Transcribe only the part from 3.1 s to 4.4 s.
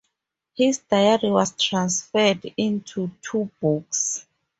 two books.